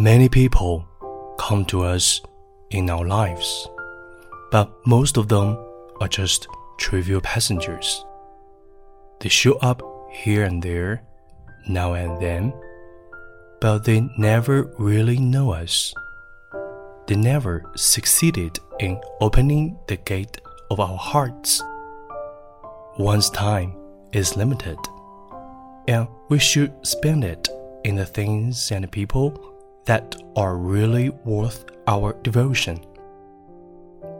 [0.00, 0.88] Many people
[1.36, 2.22] come to us
[2.70, 3.68] in our lives,
[4.50, 5.58] but most of them
[6.00, 8.02] are just trivial passengers.
[9.20, 11.02] They show up here and there,
[11.68, 12.54] now and then,
[13.60, 15.92] but they never really know us.
[17.06, 20.40] They never succeeded in opening the gate
[20.70, 21.62] of our hearts.
[22.98, 23.76] One's time
[24.14, 24.78] is limited,
[25.88, 27.50] and we should spend it
[27.84, 29.49] in the things and people
[29.84, 32.78] that are really worth our devotion.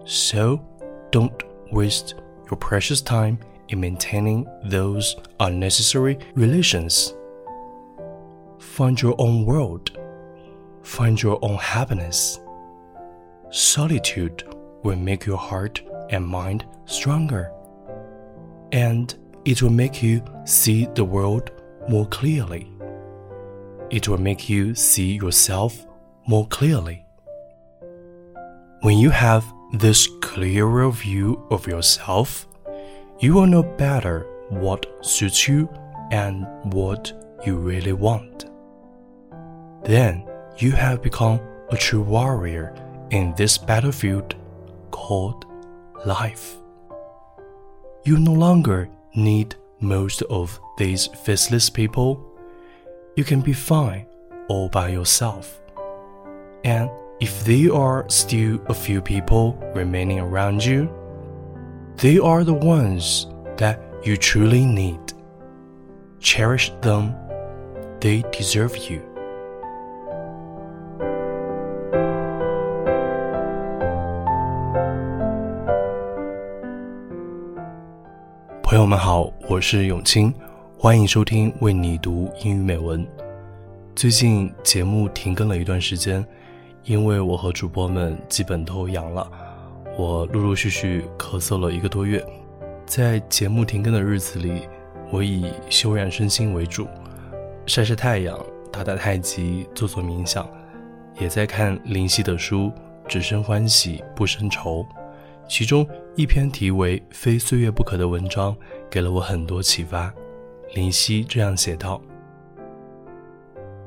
[0.05, 0.64] So,
[1.10, 1.42] don't
[1.73, 2.14] waste
[2.50, 3.38] your precious time
[3.69, 7.14] in maintaining those unnecessary relations.
[8.59, 9.96] Find your own world.
[10.83, 12.41] Find your own happiness.
[13.50, 14.42] Solitude
[14.83, 17.52] will make your heart and mind stronger.
[18.72, 19.14] And
[19.45, 21.50] it will make you see the world
[21.88, 22.70] more clearly
[23.91, 25.86] it will make you see yourself
[26.27, 27.05] more clearly.
[28.83, 32.46] When you have this clearer view of yourself,
[33.18, 35.68] you will know better what suits you
[36.11, 37.12] and what
[37.44, 38.46] you really want.
[39.84, 40.27] Then
[40.58, 42.74] you have become a true warrior
[43.11, 44.34] in this battlefield
[44.91, 45.46] called
[46.05, 46.56] life.
[48.05, 52.30] You no longer need most of these faceless people
[53.16, 54.06] you can be fine
[54.48, 55.61] all by yourself.
[56.64, 56.89] And
[57.20, 60.89] if there are still a few people remaining around you,
[61.98, 65.00] they are the ones that you truly need.
[66.20, 67.16] Cherish them,
[68.00, 69.02] they deserve you.
[78.61, 80.34] 朋友们好，我是永清。
[80.83, 83.06] 欢迎收听为你读英语美文。
[83.95, 86.27] 最近节目停更了一段时间，
[86.85, 89.30] 因为我和主播们基本都阳了，
[89.98, 92.24] 我陆陆续续咳嗽了一个多月。
[92.86, 94.63] 在节目停更的日子里，
[95.11, 96.89] 我以修养身心为主，
[97.67, 98.42] 晒晒太阳，
[98.73, 100.48] 打打太极，做做冥想，
[101.20, 102.68] 也在看林夕的书
[103.07, 104.80] 《只生欢喜不生愁》，
[105.47, 105.86] 其中
[106.17, 108.57] 一篇题为《非岁月不可》的文章，
[108.91, 110.11] 给了我很多启发。
[110.73, 112.01] 林夕这样写道：“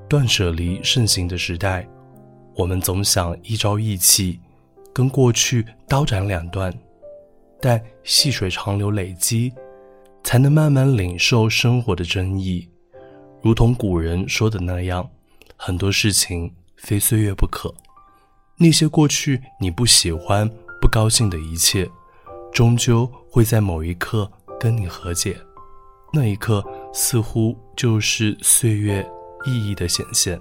[0.09, 1.87] 断舍离盛行的时代，
[2.55, 4.37] 我们总想一朝一气，
[4.91, 6.73] 跟过去刀斩两断。
[7.61, 9.53] 但细水长流累积，
[10.25, 12.67] 才能慢慢领受生活的真意。
[13.41, 15.09] 如同古人说的那样，
[15.55, 17.73] 很多事情非岁月不可。
[18.57, 20.49] 那些过去你不喜欢、
[20.81, 21.89] 不高兴的一切，
[22.51, 24.29] 终究会在某一刻
[24.59, 25.37] 跟你和解。”
[26.15, 26.63] 那一刻，
[26.93, 29.03] 似乎就是岁月
[29.47, 30.39] 意义的显现。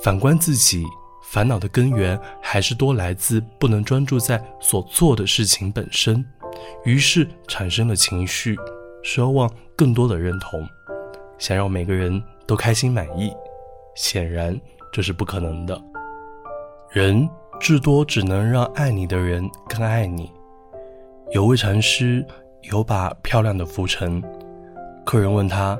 [0.00, 0.84] 反观自己，
[1.24, 6.24] 烦恼的根源还是多来自不能专注在所做的事情本身，
[6.84, 8.56] 于是产生了情绪，
[9.02, 10.64] 奢望更多的认同，
[11.36, 13.32] 想让每个人都开心满意。
[13.96, 14.56] 显然，
[14.92, 15.76] 这是不可能的。
[16.92, 20.30] 人至多只能让爱你的人更爱你。
[21.32, 22.24] 有位禅师
[22.70, 24.22] 有把漂亮的浮尘。
[25.06, 25.78] 客人问他：“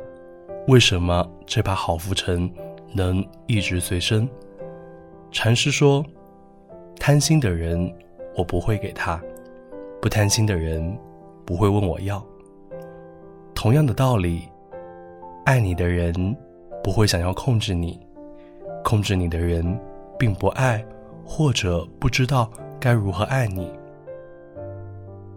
[0.68, 2.48] 为什么这把好浮尘
[2.94, 4.26] 能一直随身？”
[5.32, 6.06] 禅师说
[6.96, 7.92] ：“贪心的人，
[8.36, 9.18] 我不会给他；
[10.00, 10.96] 不贪心的人，
[11.44, 12.24] 不会问我要。
[13.52, 14.48] 同样的道理，
[15.44, 16.14] 爱你的人
[16.80, 17.98] 不会想要控制你，
[18.84, 19.76] 控制你的人
[20.16, 20.86] 并不爱
[21.24, 22.48] 或者不知道
[22.78, 23.68] 该如何爱你。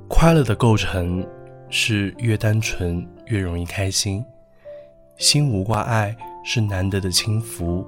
[0.07, 1.25] 快乐的构成。”
[1.69, 4.25] 是越单纯越容易开心，
[5.17, 7.85] 心无挂碍是难得的轻浮。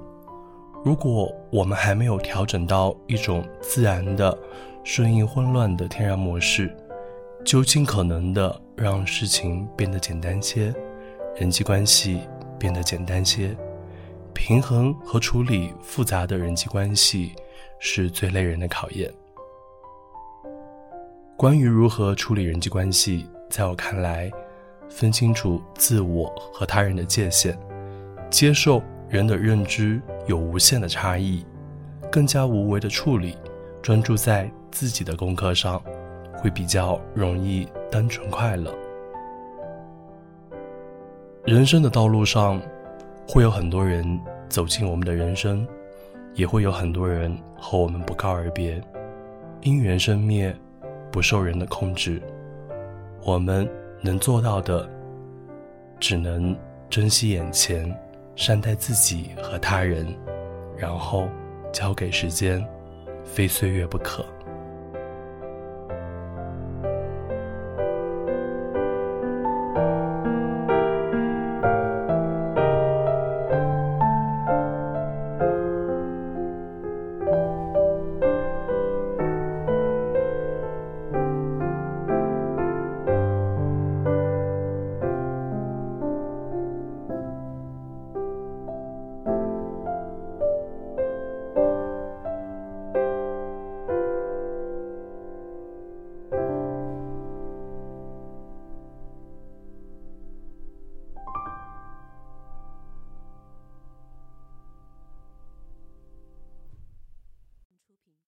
[0.84, 4.36] 如果我们还没有调整到一种自然的、
[4.84, 6.74] 顺应混乱的天然模式，
[7.44, 10.74] 就尽可能的让事情变得简单些，
[11.36, 12.20] 人际关系
[12.58, 13.56] 变得简单些。
[14.32, 17.32] 平衡和处理复杂的人际关系
[17.78, 19.12] 是最累人的考验。
[21.36, 23.26] 关于如何处理人际关系。
[23.52, 24.32] 在我看来，
[24.88, 27.54] 分清楚自我和他人的界限，
[28.30, 31.44] 接受人的认知有无限的差异，
[32.10, 33.36] 更加无为的处理，
[33.82, 35.82] 专注在自己的功课上，
[36.38, 38.74] 会比较容易单纯快乐。
[41.44, 42.58] 人生的道路上，
[43.28, 44.18] 会有很多人
[44.48, 45.68] 走进我们的人生，
[46.32, 48.82] 也会有很多人和我们不告而别，
[49.60, 50.56] 因缘生灭，
[51.10, 52.18] 不受人的控制。
[53.24, 53.68] 我们
[54.00, 54.88] 能做到的，
[56.00, 56.56] 只能
[56.90, 57.96] 珍惜眼前，
[58.34, 60.06] 善待自己和他人，
[60.76, 61.28] 然后
[61.72, 62.66] 交给时间，
[63.24, 64.24] 非岁月不可。